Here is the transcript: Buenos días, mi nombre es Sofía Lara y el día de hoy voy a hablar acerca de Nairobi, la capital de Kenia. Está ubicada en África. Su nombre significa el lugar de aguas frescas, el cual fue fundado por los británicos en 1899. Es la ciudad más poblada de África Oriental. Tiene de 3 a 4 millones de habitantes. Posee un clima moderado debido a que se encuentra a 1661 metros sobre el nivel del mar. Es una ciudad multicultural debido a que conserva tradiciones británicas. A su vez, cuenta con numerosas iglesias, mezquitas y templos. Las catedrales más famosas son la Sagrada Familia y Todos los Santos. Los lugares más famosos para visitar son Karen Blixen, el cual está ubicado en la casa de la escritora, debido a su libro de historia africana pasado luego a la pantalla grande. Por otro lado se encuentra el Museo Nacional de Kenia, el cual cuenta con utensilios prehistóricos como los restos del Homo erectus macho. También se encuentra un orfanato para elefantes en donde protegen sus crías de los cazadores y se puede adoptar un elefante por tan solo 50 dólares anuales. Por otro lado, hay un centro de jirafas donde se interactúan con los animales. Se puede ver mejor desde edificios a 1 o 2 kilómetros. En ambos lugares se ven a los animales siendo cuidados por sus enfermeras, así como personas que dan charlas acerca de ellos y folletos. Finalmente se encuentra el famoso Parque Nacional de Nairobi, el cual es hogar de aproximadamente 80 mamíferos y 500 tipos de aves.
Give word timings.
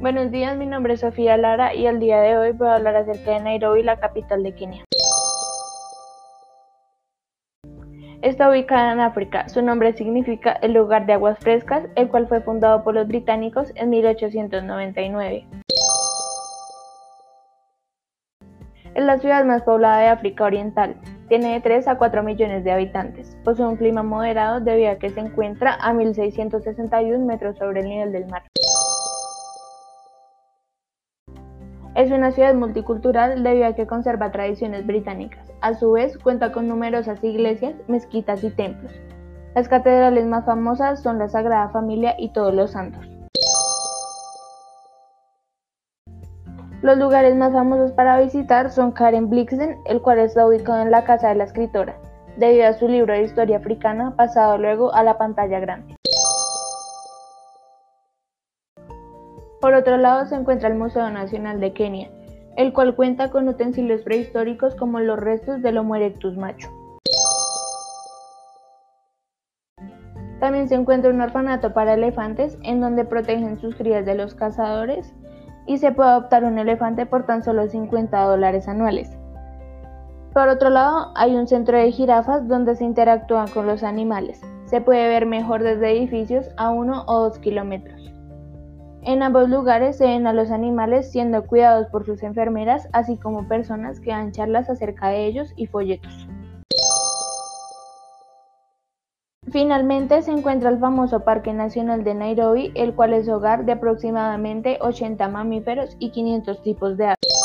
Buenos 0.00 0.30
días, 0.30 0.56
mi 0.56 0.64
nombre 0.64 0.94
es 0.94 1.00
Sofía 1.00 1.36
Lara 1.36 1.74
y 1.74 1.86
el 1.86 2.00
día 2.00 2.22
de 2.22 2.38
hoy 2.38 2.52
voy 2.52 2.68
a 2.68 2.76
hablar 2.76 2.96
acerca 2.96 3.32
de 3.32 3.40
Nairobi, 3.40 3.82
la 3.82 4.00
capital 4.00 4.42
de 4.42 4.54
Kenia. 4.54 4.82
Está 8.22 8.48
ubicada 8.48 8.94
en 8.94 9.00
África. 9.00 9.46
Su 9.50 9.60
nombre 9.60 9.92
significa 9.92 10.52
el 10.62 10.72
lugar 10.72 11.04
de 11.04 11.12
aguas 11.12 11.38
frescas, 11.40 11.84
el 11.96 12.08
cual 12.08 12.28
fue 12.28 12.40
fundado 12.40 12.82
por 12.82 12.94
los 12.94 13.08
británicos 13.08 13.72
en 13.74 13.90
1899. 13.90 15.46
Es 18.94 19.04
la 19.04 19.18
ciudad 19.18 19.44
más 19.44 19.60
poblada 19.64 19.98
de 19.98 20.08
África 20.08 20.44
Oriental. 20.44 20.96
Tiene 21.28 21.52
de 21.52 21.60
3 21.60 21.88
a 21.88 21.98
4 21.98 22.22
millones 22.22 22.64
de 22.64 22.72
habitantes. 22.72 23.36
Posee 23.44 23.66
un 23.66 23.76
clima 23.76 24.02
moderado 24.02 24.60
debido 24.60 24.92
a 24.92 24.96
que 24.96 25.10
se 25.10 25.20
encuentra 25.20 25.74
a 25.74 25.92
1661 25.92 27.22
metros 27.26 27.58
sobre 27.58 27.80
el 27.80 27.88
nivel 27.90 28.12
del 28.12 28.26
mar. 28.28 28.44
Es 32.00 32.10
una 32.10 32.32
ciudad 32.32 32.54
multicultural 32.54 33.42
debido 33.42 33.66
a 33.66 33.74
que 33.74 33.86
conserva 33.86 34.32
tradiciones 34.32 34.86
británicas. 34.86 35.52
A 35.60 35.74
su 35.74 35.92
vez, 35.92 36.16
cuenta 36.16 36.50
con 36.50 36.66
numerosas 36.66 37.22
iglesias, 37.22 37.74
mezquitas 37.88 38.42
y 38.42 38.48
templos. 38.48 38.90
Las 39.54 39.68
catedrales 39.68 40.24
más 40.24 40.46
famosas 40.46 41.02
son 41.02 41.18
la 41.18 41.28
Sagrada 41.28 41.68
Familia 41.68 42.14
y 42.18 42.32
Todos 42.32 42.54
los 42.54 42.70
Santos. 42.70 43.06
Los 46.80 46.96
lugares 46.96 47.36
más 47.36 47.52
famosos 47.52 47.92
para 47.92 48.18
visitar 48.18 48.70
son 48.70 48.92
Karen 48.92 49.28
Blixen, 49.28 49.76
el 49.84 50.00
cual 50.00 50.20
está 50.20 50.46
ubicado 50.46 50.80
en 50.80 50.90
la 50.90 51.04
casa 51.04 51.28
de 51.28 51.34
la 51.34 51.44
escritora, 51.44 51.96
debido 52.38 52.66
a 52.66 52.72
su 52.72 52.88
libro 52.88 53.12
de 53.12 53.24
historia 53.24 53.58
africana 53.58 54.16
pasado 54.16 54.56
luego 54.56 54.94
a 54.94 55.02
la 55.02 55.18
pantalla 55.18 55.60
grande. 55.60 55.99
Por 59.60 59.74
otro 59.74 59.98
lado 59.98 60.24
se 60.24 60.36
encuentra 60.36 60.68
el 60.68 60.78
Museo 60.78 61.10
Nacional 61.10 61.60
de 61.60 61.74
Kenia, 61.74 62.10
el 62.56 62.72
cual 62.72 62.96
cuenta 62.96 63.30
con 63.30 63.46
utensilios 63.46 64.00
prehistóricos 64.00 64.74
como 64.74 65.00
los 65.00 65.18
restos 65.18 65.60
del 65.60 65.76
Homo 65.76 65.96
erectus 65.96 66.34
macho. 66.36 66.68
También 70.40 70.66
se 70.66 70.76
encuentra 70.76 71.10
un 71.10 71.20
orfanato 71.20 71.74
para 71.74 71.92
elefantes 71.92 72.56
en 72.62 72.80
donde 72.80 73.04
protegen 73.04 73.58
sus 73.60 73.76
crías 73.76 74.06
de 74.06 74.14
los 74.14 74.34
cazadores 74.34 75.12
y 75.66 75.76
se 75.76 75.92
puede 75.92 76.08
adoptar 76.08 76.44
un 76.44 76.58
elefante 76.58 77.04
por 77.04 77.26
tan 77.26 77.44
solo 77.44 77.68
50 77.68 78.18
dólares 78.18 78.66
anuales. 78.66 79.14
Por 80.32 80.48
otro 80.48 80.70
lado, 80.70 81.12
hay 81.16 81.36
un 81.36 81.46
centro 81.46 81.76
de 81.76 81.92
jirafas 81.92 82.48
donde 82.48 82.76
se 82.76 82.84
interactúan 82.84 83.48
con 83.48 83.66
los 83.66 83.82
animales. 83.82 84.40
Se 84.64 84.80
puede 84.80 85.06
ver 85.08 85.26
mejor 85.26 85.62
desde 85.62 85.90
edificios 85.90 86.48
a 86.56 86.70
1 86.70 87.04
o 87.06 87.20
2 87.24 87.38
kilómetros. 87.40 88.10
En 89.02 89.22
ambos 89.22 89.48
lugares 89.48 89.96
se 89.96 90.04
ven 90.04 90.26
a 90.26 90.34
los 90.34 90.50
animales 90.50 91.10
siendo 91.10 91.46
cuidados 91.46 91.86
por 91.86 92.04
sus 92.04 92.22
enfermeras, 92.22 92.86
así 92.92 93.16
como 93.16 93.48
personas 93.48 93.98
que 93.98 94.10
dan 94.10 94.32
charlas 94.32 94.68
acerca 94.68 95.08
de 95.08 95.26
ellos 95.26 95.52
y 95.56 95.66
folletos. 95.66 96.28
Finalmente 99.50 100.20
se 100.22 100.30
encuentra 100.30 100.70
el 100.70 100.78
famoso 100.78 101.20
Parque 101.20 101.52
Nacional 101.52 102.04
de 102.04 102.14
Nairobi, 102.14 102.72
el 102.74 102.94
cual 102.94 103.14
es 103.14 103.28
hogar 103.28 103.64
de 103.64 103.72
aproximadamente 103.72 104.78
80 104.80 105.28
mamíferos 105.28 105.96
y 105.98 106.10
500 106.10 106.62
tipos 106.62 106.96
de 106.96 107.06
aves. 107.06 107.39